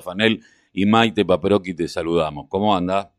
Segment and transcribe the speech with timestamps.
[0.00, 2.46] Fanel y Maite Paperoqui te saludamos.
[2.48, 3.12] ¿Cómo anda?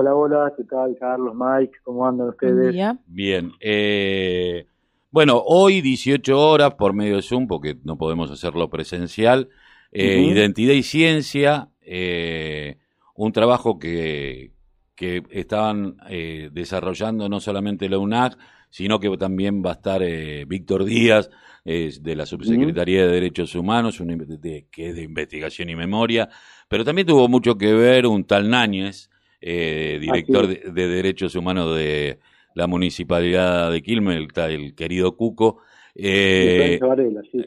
[0.00, 1.78] Hola, hola, ¿qué tal, Carlos, Mike?
[1.82, 2.72] ¿Cómo andan ustedes?
[3.06, 3.50] Bien.
[3.60, 4.64] Eh,
[5.10, 9.48] bueno, hoy 18 horas por medio de Zoom, porque no podemos hacerlo presencial,
[9.90, 12.76] eh, Identidad y Ciencia, eh,
[13.16, 14.52] un trabajo que,
[14.94, 15.96] que estaban
[16.52, 18.38] desarrollando no solamente la UNAC,
[18.70, 20.02] sino que también va a estar
[20.46, 21.30] Víctor Díaz,
[21.64, 24.02] de la Subsecretaría de Derechos Humanos,
[24.70, 26.30] que es de investigación y memoria,
[26.66, 32.20] pero también tuvo mucho que ver un tal Náñez, eh, director de, Derechos Humanos de
[32.54, 35.60] la Municipalidad de Quilmes, el, querido Cuco.
[36.00, 36.78] Eh,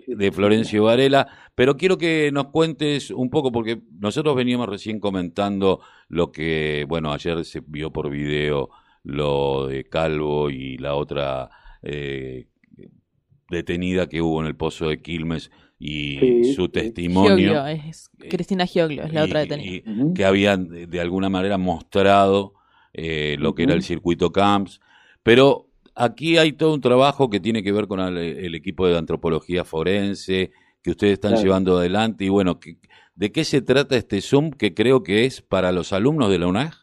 [0.08, 5.80] de Florencio Varela, pero quiero que nos cuentes un poco, porque nosotros veníamos recién comentando
[6.10, 8.70] lo que, bueno, ayer se vio por video
[9.04, 11.50] lo de Calvo y la otra
[11.82, 12.48] eh,
[13.50, 17.66] detenida que hubo en el pozo de Quilmes y su testimonio.
[17.66, 19.84] es Cristina Gioglio, es la otra detenida.
[20.14, 22.54] Que habían de, alguna manera mostrado
[22.94, 24.80] eh, lo que era el circuito CAMPS.
[25.24, 29.64] Pero aquí hay todo un trabajo que tiene que ver con el, equipo de antropología
[29.64, 30.52] forense
[30.84, 32.26] que ustedes están llevando adelante.
[32.26, 32.60] Y bueno,
[33.16, 36.48] ¿de qué se trata este Zoom que creo que es para los alumnos de la
[36.48, 36.81] UNAG?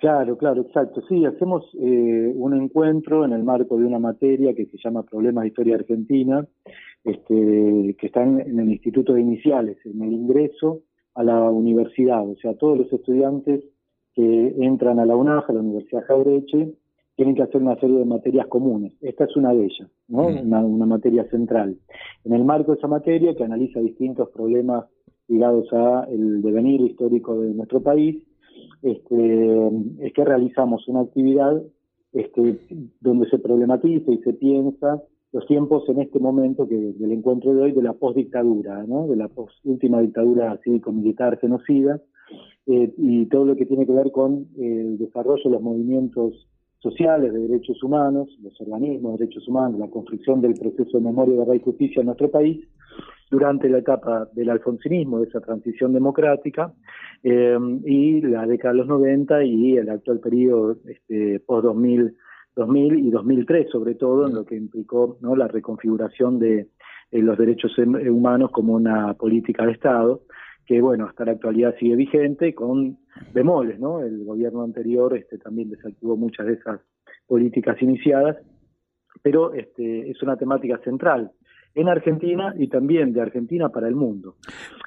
[0.00, 1.02] Claro, claro, exacto.
[1.08, 5.42] Sí, hacemos eh, un encuentro en el marco de una materia que se llama Problemas
[5.42, 6.46] de Historia Argentina,
[7.04, 10.80] este, que están en el Instituto de Iniciales, en el ingreso
[11.14, 12.26] a la universidad.
[12.26, 13.62] O sea, todos los estudiantes
[14.14, 16.72] que entran a la UNAJ, a la Universidad Jaureche,
[17.16, 18.94] tienen que hacer una serie de materias comunes.
[19.02, 20.28] Esta es una de ellas, ¿no?
[20.28, 21.76] Una, una materia central.
[22.24, 24.86] En el marco de esa materia, que analiza distintos problemas
[25.28, 28.16] ligados al devenir histórico de nuestro país,
[28.82, 31.62] este, es que realizamos una actividad
[32.12, 32.58] este,
[33.00, 37.62] donde se problematiza y se piensa los tiempos en este momento que del encuentro de
[37.62, 42.00] hoy de la postdictadura, de la post última dictadura cívico-militar genocida
[42.66, 46.48] eh, y todo lo que tiene que ver con el desarrollo de los movimientos
[46.80, 51.38] sociales de derechos humanos, los organismos de derechos humanos, la construcción del proceso de memoria,
[51.38, 52.66] verdad y justicia en nuestro país
[53.30, 56.72] durante la etapa del alfonsinismo, de esa transición democrática,
[57.22, 62.14] eh, y la década de los 90 y el actual periodo este, post-2000
[62.56, 65.36] 2000 y 2003 sobre todo, en lo que implicó ¿no?
[65.36, 66.68] la reconfiguración de
[67.10, 70.22] eh, los derechos em, humanos como una política de Estado,
[70.66, 72.98] que bueno, hasta la actualidad sigue vigente con
[73.32, 74.02] bemoles, ¿no?
[74.02, 76.80] El gobierno anterior este, también desactivó muchas de esas
[77.26, 78.36] políticas iniciadas,
[79.22, 81.32] pero este, es una temática central
[81.74, 84.34] en Argentina y también de Argentina para el mundo.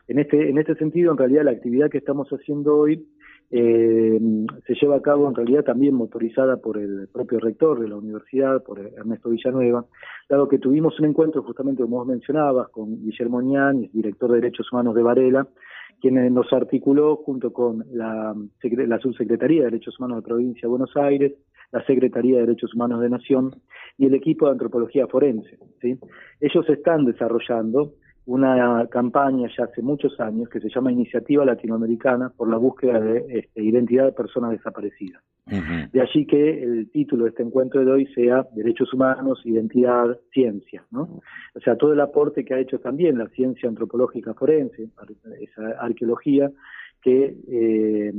[0.08, 3.06] En este, en este sentido, en realidad, la actividad que estamos haciendo hoy
[3.56, 4.20] eh,
[4.66, 8.64] se lleva a cabo en realidad también motorizada por el propio rector de la universidad,
[8.64, 9.86] por Ernesto Villanueva,
[10.28, 14.72] dado que tuvimos un encuentro justamente como vos mencionabas con Guillermo Ñán, director de Derechos
[14.72, 15.48] Humanos de Varela,
[16.02, 18.36] quien nos articuló junto con la,
[18.88, 21.34] la Subsecretaría de Derechos Humanos de Provincia de Buenos Aires,
[21.74, 23.52] la Secretaría de Derechos Humanos de Nación
[23.98, 25.58] y el equipo de antropología forense.
[25.82, 25.98] ¿sí?
[26.40, 27.94] Ellos están desarrollando
[28.26, 33.26] una campaña ya hace muchos años que se llama Iniciativa Latinoamericana por la búsqueda de
[33.40, 35.22] este, identidad de personas desaparecidas.
[35.46, 40.86] De allí que el título de este encuentro de hoy sea Derechos Humanos, Identidad, Ciencia.
[40.90, 41.22] ¿no?
[41.54, 44.88] O sea, todo el aporte que ha hecho también la ciencia antropológica forense,
[45.42, 46.50] esa arqueología,
[47.02, 48.14] que, eh,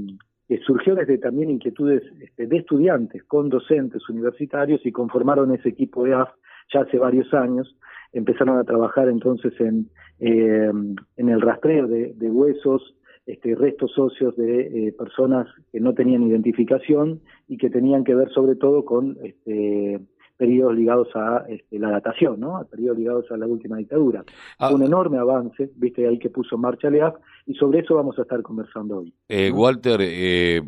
[0.49, 6.05] que surgió desde también inquietudes este, de estudiantes con docentes universitarios y conformaron ese equipo
[6.05, 6.31] de AF
[6.72, 7.77] ya hace varios años
[8.15, 9.91] empezaron a trabajar entonces en,
[10.21, 10.71] eh,
[11.16, 12.94] en el rastreo de, huesos,
[13.27, 18.31] este, restos óseos de eh, personas que no tenían identificación y que tenían que ver
[18.31, 20.00] sobre todo con este,
[20.37, 22.56] periodos ligados a este, la datación, ¿no?
[22.56, 24.25] A periodos ligados a la última dictadura.
[24.59, 24.72] Ah.
[24.72, 27.16] un enorme avance, viste ahí que puso en marcha LEAF,
[27.47, 29.15] y sobre eso vamos a estar conversando hoy.
[29.28, 30.62] Eh, Walter, eh,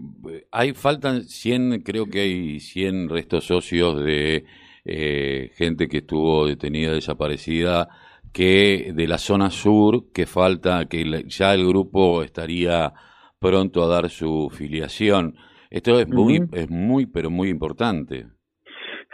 [0.50, 4.44] hay faltan 100, creo que hay 100 restos óseos de
[4.84, 7.88] eh, gente que estuvo detenida, desaparecida,
[8.32, 12.92] que de la zona sur, que falta, que ya el grupo estaría
[13.39, 15.34] pronto a dar su filiación.
[15.71, 18.27] Esto es muy, es muy, pero muy importante.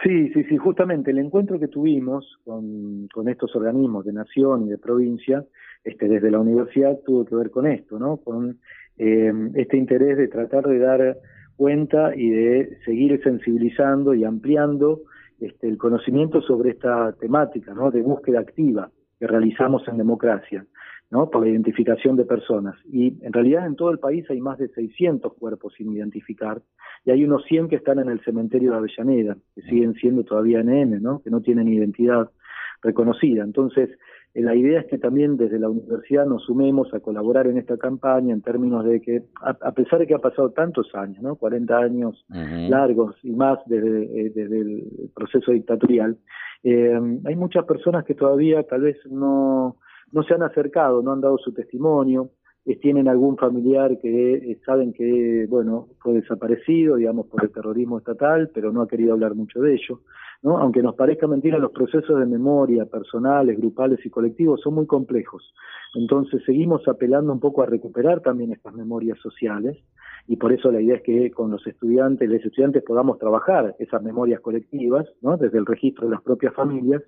[0.03, 4.69] Sí, sí, sí, justamente el encuentro que tuvimos con, con estos organismos de nación y
[4.69, 5.45] de provincia,
[5.83, 8.17] este, desde la universidad, tuvo que ver con esto, ¿no?
[8.17, 8.59] Con
[8.97, 11.17] eh, este interés de tratar de dar
[11.55, 15.01] cuenta y de seguir sensibilizando y ampliando
[15.39, 18.89] este, el conocimiento sobre esta temática de búsqueda activa
[19.19, 20.65] que realizamos en democracia,
[21.11, 21.29] ¿no?
[21.29, 22.75] por la identificación de personas.
[22.85, 26.61] Y en realidad en todo el país hay más de 600 cuerpos sin identificar
[27.05, 30.63] y hay unos 100 que están en el cementerio de Avellaneda, que siguen siendo todavía
[30.63, 31.21] NN, ¿no?
[31.21, 32.29] que no tienen identidad
[32.81, 33.43] reconocida.
[33.43, 33.89] Entonces,
[34.35, 38.33] la idea es que también desde la universidad nos sumemos a colaborar en esta campaña
[38.33, 41.35] en términos de que, a, pesar de que ha pasado tantos años, ¿no?
[41.35, 46.17] 40 años largos y más desde, eh, desde el proceso dictatorial,
[46.63, 49.77] eh, hay muchas personas que todavía tal vez no,
[50.11, 52.31] no se han acercado, no han dado su testimonio,
[52.65, 57.97] eh, tienen algún familiar que eh, saben que, bueno, fue desaparecido, digamos, por el terrorismo
[57.97, 59.99] estatal, pero no ha querido hablar mucho de ello.
[60.43, 65.53] Aunque nos parezca mentira, los procesos de memoria personales, grupales y colectivos son muy complejos.
[65.95, 69.77] Entonces seguimos apelando un poco a recuperar también estas memorias sociales
[70.27, 74.03] y por eso la idea es que con los estudiantes, los estudiantes podamos trabajar esas
[74.03, 75.37] memorias colectivas, ¿no?
[75.37, 77.01] desde el registro de las propias familias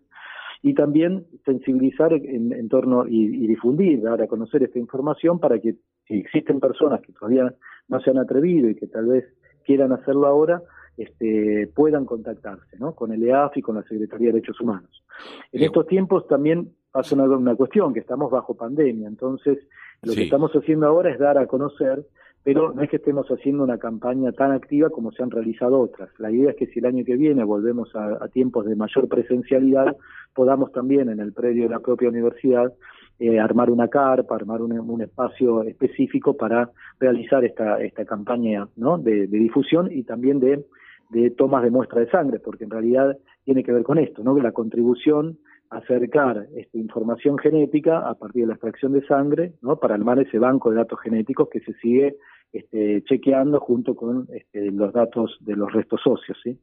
[0.61, 5.75] y también sensibilizar en, torno y, difundir, dar a conocer esta información para que
[6.07, 7.53] si existen personas que todavía
[7.88, 9.25] no se han atrevido y que tal vez
[9.65, 10.61] quieran hacerlo ahora,
[10.97, 12.94] este, puedan contactarse ¿no?
[12.95, 15.03] con el EAF y con la Secretaría de Derechos Humanos.
[15.51, 19.59] En estos tiempos también pasa una, una, cuestión, que estamos bajo pandemia, entonces
[20.03, 22.06] lo que estamos haciendo ahora es dar a conocer
[22.45, 26.12] pero no es que estemos haciendo una campaña tan activa como se han realizado otras.
[26.19, 29.98] La idea es que si el año que viene volvemos a, tiempos de mayor presencialidad,
[30.31, 32.71] podamos también en el predio de la propia universidad
[33.18, 36.69] eh, armar una carpa, armar un, espacio específico para
[37.00, 39.00] realizar esta, esta campaña ¿no?
[39.00, 40.63] de, difusión y también de,
[41.09, 44.37] de tomas de muestra de sangre, porque en realidad tiene que ver con esto, ¿no?
[44.37, 45.37] la contribución
[45.69, 49.77] acercar esta información genética a partir de la extracción de sangre, ¿no?
[49.77, 52.17] para armar ese banco de datos genéticos que se sigue
[52.53, 56.37] este, chequeando junto con este, los datos de los restos óseos.
[56.43, 56.57] ¿sí?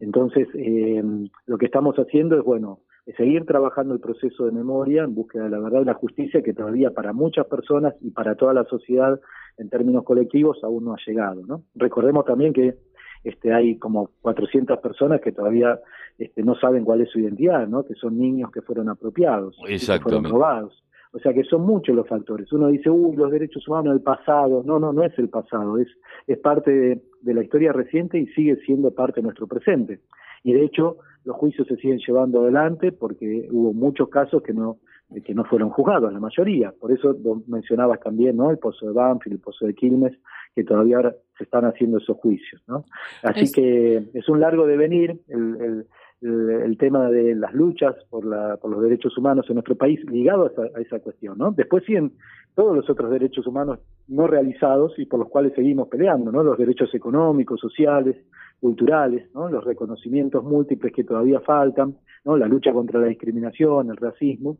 [0.00, 1.02] Entonces, eh,
[1.46, 2.80] lo que estamos haciendo es, bueno,
[3.16, 6.54] seguir trabajando el proceso de memoria en búsqueda de la verdad y la justicia que
[6.54, 9.20] todavía para muchas personas y para toda la sociedad
[9.58, 11.42] en términos colectivos aún no ha llegado.
[11.46, 11.62] ¿no?
[11.74, 12.76] Recordemos también que
[13.24, 15.80] este, hay como 400 personas que todavía
[16.18, 17.84] este, no saben cuál es su identidad, ¿no?
[17.84, 20.84] que son niños que fueron apropiados, que fueron robados.
[21.14, 22.52] O sea que son muchos los factores.
[22.52, 24.64] Uno dice, uy, los derechos humanos del pasado.
[24.66, 25.86] No, no, no es el pasado, es,
[26.26, 30.00] es parte de, la historia reciente y sigue siendo parte de nuestro presente.
[30.42, 34.78] Y de hecho, los juicios se siguen llevando adelante porque hubo muchos casos que no
[35.24, 36.72] que no fueron juzgados, la mayoría.
[36.72, 37.16] Por eso
[37.46, 38.50] mencionabas también, ¿no?
[38.50, 40.12] El pozo de Banfield, el pozo de Quilmes,
[40.54, 42.84] que todavía ahora se están haciendo esos juicios, ¿no?
[43.22, 45.86] Así que es un largo devenir el,
[46.20, 50.00] el, el, tema de las luchas por, la, por los derechos humanos en nuestro país
[50.10, 51.52] ligado a esa, cuestión, ¿no?
[51.52, 52.12] Después siguen
[52.54, 56.42] todos los otros derechos humanos no realizados y por los cuales seguimos peleando, ¿no?
[56.42, 58.16] Los derechos económicos, sociales,
[58.60, 59.48] culturales, ¿no?
[59.48, 62.36] Los reconocimientos múltiples que todavía faltan, ¿no?
[62.36, 64.56] La lucha contra la discriminación, el racismo,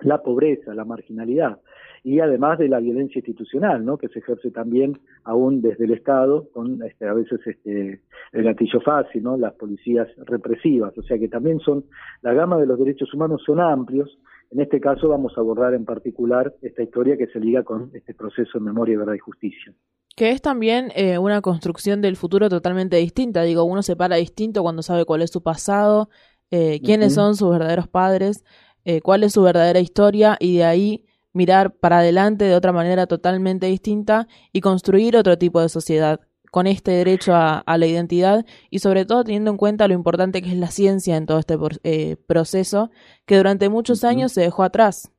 [0.00, 1.58] la pobreza, la marginalidad
[2.02, 6.82] y además de la violencia institucional, que se ejerce también aún desde el Estado, con
[6.82, 8.00] este, a veces este,
[8.32, 9.36] el gatillo fácil, ¿no?
[9.36, 11.84] las policías represivas, o sea que también son,
[12.22, 14.18] la gama de los derechos humanos son amplios,
[14.50, 18.14] en este caso vamos a abordar en particular esta historia que se liga con este
[18.14, 19.72] proceso de memoria, verdad y justicia.
[20.16, 24.62] Que es también eh, una construcción del futuro totalmente distinta, digo, uno se para distinto
[24.62, 26.10] cuando sabe cuál es su pasado,
[26.50, 28.44] eh, quiénes son sus verdaderos padres,
[28.84, 33.06] eh, cuál es su verdadera historia y de ahí mirar para adelante de otra manera
[33.06, 36.20] totalmente distinta y construir otro tipo de sociedad
[36.50, 40.48] con este derecho a, la identidad y sobre todo teniendo en cuenta lo importante que
[40.48, 42.90] es la ciencia en todo este eh, proceso
[43.26, 45.12] que durante muchos años se dejó atrás.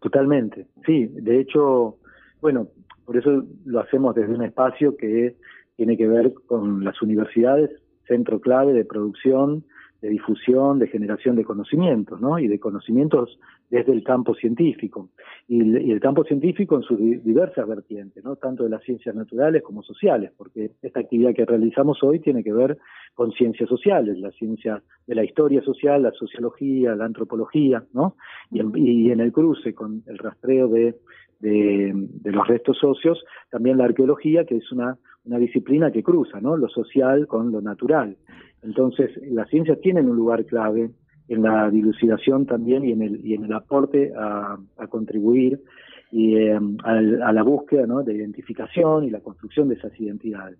[0.00, 1.98] Totalmente, sí, de hecho,
[2.40, 2.68] bueno,
[3.04, 5.36] por eso lo hacemos desde un espacio que
[5.76, 7.70] tiene que ver con las universidades,
[8.06, 9.64] centro clave de producción,
[10.00, 12.38] de difusión, de generación de conocimientos, ¿no?
[12.38, 13.38] Y de conocimientos
[13.70, 15.10] desde el campo científico.
[15.48, 18.36] Y, el campo científico en sus diversas vertientes, ¿no?
[18.36, 22.52] Tanto de las ciencias naturales como sociales, porque esta actividad que realizamos hoy tiene que
[22.52, 22.78] ver
[23.14, 28.16] con ciencias sociales, la ciencia de la historia social, la sociología, la antropología, ¿no?
[28.50, 30.96] Y, en el cruce con el rastreo de,
[31.40, 36.40] de, de los restos socios, también la arqueología, que es una, una disciplina que cruza,
[36.40, 36.56] ¿no?
[36.56, 38.16] Lo social con lo natural.
[38.62, 40.90] Entonces, las ciencias tienen un lugar clave
[41.28, 45.62] en la dilucidación también y en el, y en el aporte a, contribuir
[46.10, 48.02] y, eh, a, la búsqueda ¿no?
[48.02, 50.58] de identificación y la construcción de esas identidades.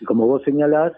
[0.00, 0.92] Y como vos señalás,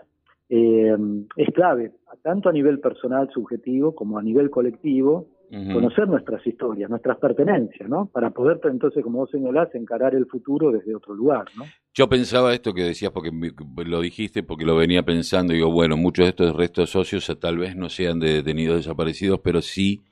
[0.49, 0.97] eh,
[1.37, 7.17] es clave, tanto a nivel personal, subjetivo, como a nivel colectivo, conocer nuestras historias, nuestras
[7.19, 8.07] pertenencias, ¿no?
[8.07, 11.65] Para poder entonces, como vos señalás, encarar el futuro desde otro lugar, ¿no?
[11.95, 13.31] Yo pensaba esto que decías porque
[13.85, 17.77] lo dijiste, porque lo venía pensando, digo, bueno, muchos de estos restos socios tal vez
[17.77, 20.03] no sean de detenidos desaparecidos, pero sí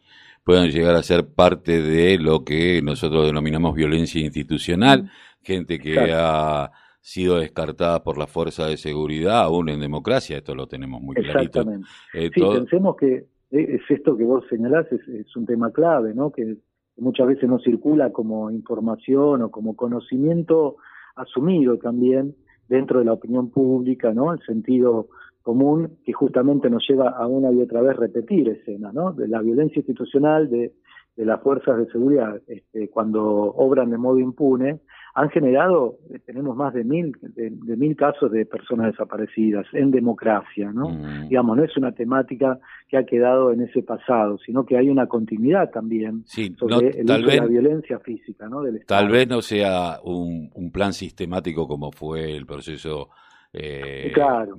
[0.45, 5.11] puedan llegar a ser parte de lo que nosotros denominamos violencia institucional,
[5.43, 10.67] gente que ha sido descartada por la fuerza de seguridad, aún en democracia, esto lo
[10.67, 11.61] tenemos muy clarito.
[11.61, 11.89] Exactamente.
[12.15, 16.31] Eh, sí, pensemos que es esto que vos señalás, es, un tema clave, ¿no?
[16.31, 16.57] Que
[16.97, 20.77] muchas veces no circula como información o como conocimiento
[21.15, 22.35] asumido también
[22.69, 24.33] dentro de la opinión pública, ¿no?
[24.33, 25.09] El sentido
[25.43, 29.13] común que justamente nos lleva a una y otra vez repetir escenas, ¿no?
[29.13, 30.73] De la violencia institucional, de,
[31.17, 34.81] de las fuerzas de seguridad, este, cuando obran de modo impune,
[35.17, 40.71] han generado, eh, tenemos más de mil, de, mil casos de personas desaparecidas en democracia,
[40.75, 40.91] ¿no?
[40.91, 41.29] Mm.
[41.31, 45.07] Digamos, no es una temática que ha quedado en ese pasado, sino que hay una
[45.07, 48.61] continuidad también sobre el tal vez, de la violencia física, ¿no?
[48.61, 53.09] Del Tal vez no sea un, plan sistemático como fue el proceso
[53.55, 54.13] eh,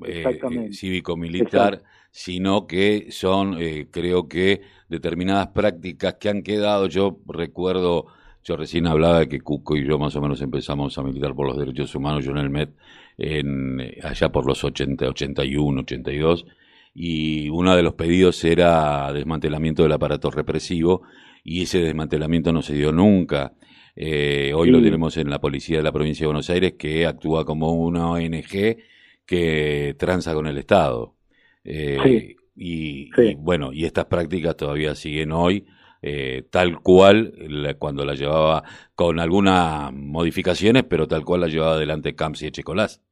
[0.08, 8.08] eh cívico-militar, sino que son, eh, creo que, determinadas prácticas que han quedado, yo recuerdo
[8.48, 11.48] yo recién hablaba de que Cuco y yo más o menos empezamos a militar por
[11.48, 12.70] los derechos humanos, yo en el MED,
[13.18, 16.46] en, allá por los 80, 81, 82,
[16.96, 21.02] y uno de los pedidos era desmantelamiento del aparato represivo,
[21.44, 23.52] y ese desmantelamiento no se dio nunca.
[23.94, 27.44] Eh, hoy lo tenemos en la policía de la provincia de Buenos Aires, que actúa
[27.44, 28.78] como una ONG
[29.26, 31.16] que tranza con el Estado.
[31.66, 35.66] Eh, y, bueno, y estas prácticas todavía siguen hoy
[36.02, 37.34] eh, tal cual
[37.80, 38.64] cuando la llevaba
[38.96, 43.04] con algunas modificaciones, pero tal cual la llevaba adelante Camps y Echecolás.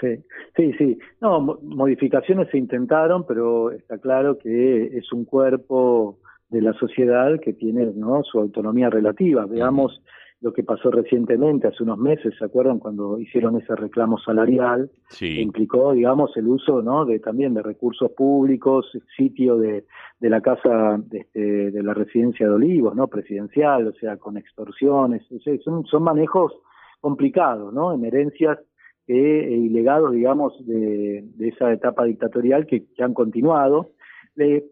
[0.00, 0.18] Sí,
[0.56, 0.98] sí, sí.
[1.20, 6.18] No, modificaciones se intentaron, pero está claro que es un cuerpo
[6.48, 8.22] de la sociedad que tiene ¿no?
[8.24, 9.46] su autonomía relativa.
[9.46, 10.02] Veamos
[10.42, 14.90] lo que pasó recientemente, hace unos meses, ¿se acuerdan cuando hicieron ese reclamo salarial?
[15.08, 15.40] Sí.
[15.40, 17.04] implicó, digamos, el uso, ¿no?
[17.04, 19.84] De también de recursos públicos, sitio de,
[20.18, 23.06] de la casa de, este, de la residencia de Olivos, ¿no?
[23.06, 25.22] Presidencial, o sea, con extorsiones,
[25.64, 26.52] son, son manejos
[27.00, 27.94] complicados, ¿no?
[27.94, 28.58] En herencias
[29.06, 33.90] eh, y legados, digamos, de, de esa etapa dictatorial que, que han continuado.
[34.36, 34.64] Eh,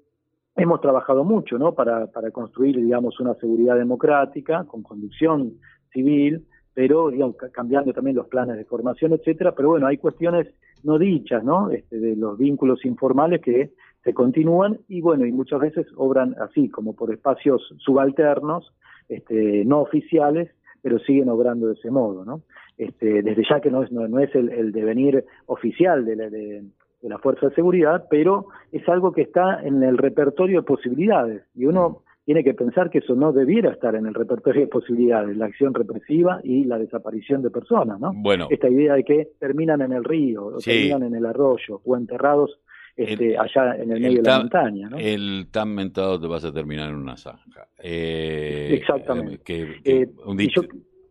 [0.57, 1.75] hemos trabajado mucho, ¿no?
[1.75, 5.55] Para, para construir, digamos, una seguridad democrática con conducción
[5.93, 9.55] civil, pero, digamos, cambiando también los planes de formación, etcétera.
[9.55, 10.49] Pero bueno, hay cuestiones
[10.83, 11.71] no dichas, ¿no?
[11.71, 16.69] Este, de los vínculos informales que se continúan y bueno, y muchas veces obran así,
[16.69, 18.73] como por espacios subalternos,
[19.09, 20.51] este, no oficiales,
[20.83, 22.43] pero siguen obrando de ese modo, ¿no?
[22.79, 26.65] Este, desde ya que no es, no, es el, devenir oficial de, la, de,
[27.01, 31.43] de la Fuerza de Seguridad, pero es algo que está en el repertorio de posibilidades
[31.55, 35.37] y uno tiene que pensar que eso no debiera estar en el repertorio de posibilidades,
[35.37, 38.13] la acción represiva y la desaparición de personas, ¿no?
[38.15, 38.47] Bueno.
[38.51, 42.61] Esta idea de que terminan en el río, o terminan en el arroyo, o enterrados
[42.97, 44.99] este, allá en el, medio de la montaña, ¿no?
[44.99, 47.67] El tan mentado te vas a terminar en una zanja.
[47.83, 49.43] Eh, Exactamente.
[49.85, 50.09] Eh,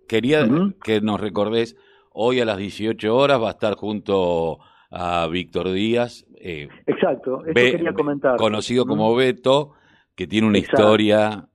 [0.07, 0.47] quería
[0.83, 1.75] que nos recordés,
[2.13, 4.59] hoy a las 18 horas va a estar junto
[4.91, 6.25] a Víctor Díaz.
[6.35, 8.37] Eh, Exacto, eso quería comentar.
[8.37, 9.73] Conocido como Beto,
[10.15, 11.47] que tiene una historia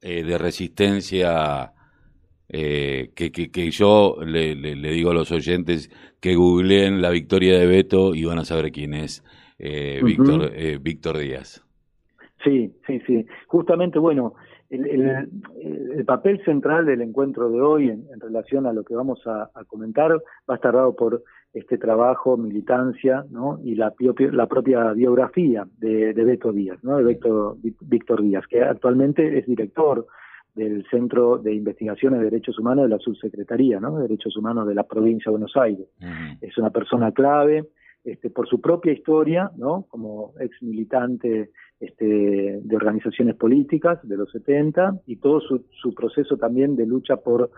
[0.00, 1.72] eh, de resistencia
[2.48, 7.66] eh, que, que, yo le, le, digo a los oyentes que googleen la victoria de
[7.66, 9.24] Beto y van a saber quién es
[9.58, 11.64] Víctor, Víctor Díaz.
[12.42, 13.24] Sí, sí, sí.
[13.46, 14.34] Justamente, bueno,
[14.72, 15.28] el,
[15.94, 20.12] el, papel central del encuentro de hoy en, relación a lo que vamos a, comentar
[20.12, 23.60] va a estar dado por este trabajo, militancia, ¿no?
[23.62, 23.92] Y la,
[24.32, 26.96] la propia biografía de, de, Beto Díaz, ¿no?
[26.96, 30.06] De Beto, Víctor Díaz, que actualmente es director
[30.54, 33.96] del Centro de Investigaciones de Derechos Humanos de la Subsecretaría, ¿no?
[33.96, 35.86] De Derechos Humanos de la provincia de Buenos Aires.
[36.40, 37.68] Es una persona clave,
[38.04, 39.86] este, por su propia historia, ¿no?
[39.88, 46.36] Como ex militante este, de organizaciones políticas de los 70 y todo su, su proceso
[46.36, 47.50] también de lucha por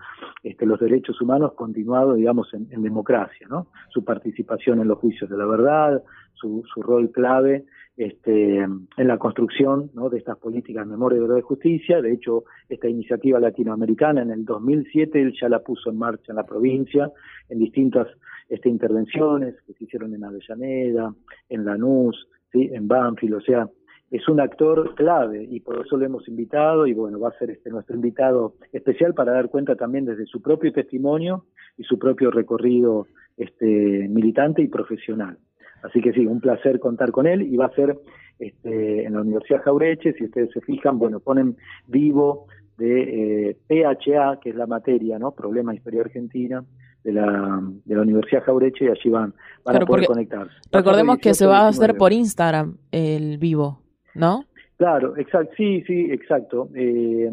[0.43, 3.67] este, los derechos humanos continuado, digamos, en, democracia, ¿no?
[3.89, 7.65] Su participación en los juicios de la verdad, su, su rol clave
[7.97, 10.09] este, en la construcción ¿no?
[10.09, 12.01] de estas políticas de memoria, verdad y justicia.
[12.01, 16.35] De hecho, esta iniciativa latinoamericana en el 2007 él ya la puso en marcha en
[16.35, 17.11] la provincia,
[17.49, 18.07] en distintas
[18.49, 21.13] este, intervenciones que se hicieron en Avellaneda,
[21.49, 22.69] en Lanús, ¿sí?
[22.73, 23.69] en Banfield, o sea,
[24.11, 27.49] es un actor clave y por eso lo hemos invitado y bueno, va a ser
[27.49, 31.45] este nuestro invitado especial para dar cuenta también desde su propio testimonio
[31.77, 35.37] y su propio recorrido este, militante y profesional.
[35.85, 37.97] Así que sí, un placer contar con él y va a ser
[38.39, 41.55] este, en la Universidad Jaureche, si ustedes se fijan, bueno, ponen
[41.87, 45.31] vivo de eh, PHA, que es la materia, ¿no?
[45.31, 46.63] Problema de Historia Argentina,
[47.03, 50.53] de la, de la Universidad Jaureche y allí van, van a poder conectarse.
[50.71, 53.79] Recordemos que se va a hacer por Instagram el vivo.
[54.15, 54.45] ¿no?
[54.77, 56.69] Claro, exacto, sí, sí, exacto.
[56.73, 57.29] Eh,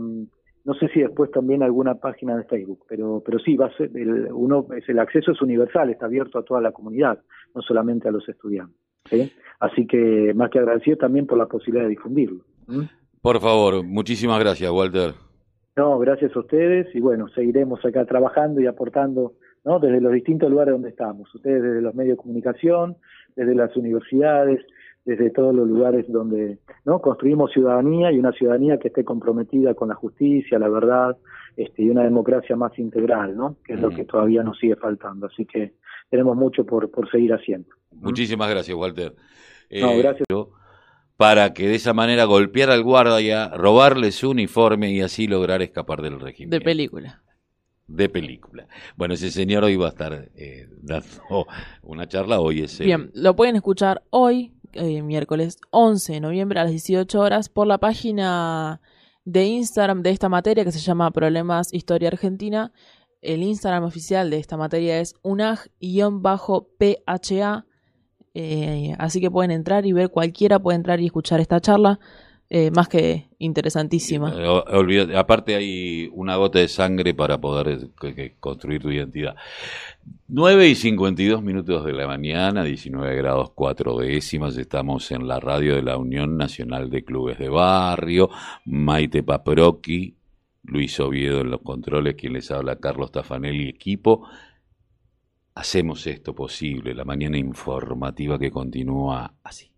[0.64, 3.90] no sé si después también alguna página de Facebook, pero, pero sí, va a ser
[3.96, 7.20] el, uno, es el acceso es universal, está abierto a toda la comunidad,
[7.54, 8.76] no solamente a los estudiantes.
[9.58, 12.44] Así que más que agradecido también por la posibilidad de difundirlo.
[13.20, 15.12] Por favor, muchísimas gracias, Walter.
[15.76, 19.78] No, gracias a ustedes y bueno, seguiremos acá trabajando y aportando ¿no?
[19.78, 21.34] desde los distintos lugares donde estamos.
[21.34, 22.96] Ustedes desde los medios de comunicación,
[23.36, 24.64] desde las universidades,
[25.04, 29.88] desde todos los lugares donde no construimos ciudadanía y una ciudadanía que esté comprometida con
[29.88, 31.16] la justicia, la verdad
[31.56, 33.56] este, y una democracia más integral, ¿no?
[33.64, 35.26] que es lo que todavía nos sigue faltando.
[35.26, 35.74] Así que
[36.08, 37.68] tenemos mucho por, por seguir haciendo.
[37.90, 39.14] Muchísimas gracias, Walter.
[39.70, 40.26] no, eh, gracias.
[41.16, 46.00] Para que de esa manera golpear al guardia, robarle su uniforme y así lograr escapar
[46.00, 46.50] del régimen.
[46.50, 47.22] De película
[47.86, 48.66] de película.
[48.96, 51.46] Bueno, ese señor hoy va a estar eh, dando
[51.82, 52.78] una charla, hoy es...
[52.78, 57.66] Bien, lo pueden escuchar hoy, eh, miércoles 11 de noviembre a las 18 horas, por
[57.66, 58.80] la página
[59.24, 62.72] de Instagram de esta materia que se llama Problemas Historia Argentina.
[63.20, 65.68] El Instagram oficial de esta materia es unag-pha.
[68.34, 72.00] Eh, así que pueden entrar y ver, cualquiera puede entrar y escuchar esta charla.
[72.50, 74.34] Eh, más que interesantísima.
[74.36, 77.88] Eh, aparte hay una gota de sangre para poder
[78.40, 79.36] construir tu identidad.
[80.28, 85.74] 9 y 52 minutos de la mañana, 19 grados 4 décimas, estamos en la radio
[85.74, 88.28] de la Unión Nacional de Clubes de Barrio,
[88.66, 90.16] Maite Paproqui,
[90.64, 94.28] Luis Oviedo en los controles, quien les habla, Carlos Tafanelli, equipo.
[95.54, 99.70] Hacemos esto posible, la mañana informativa que continúa así.